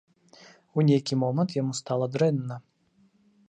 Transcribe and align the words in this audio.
У 0.77 0.85
нейкі 0.87 1.19
момант 1.25 1.55
яму 1.61 1.77
стала 1.83 2.05
дрэнна. 2.17 2.61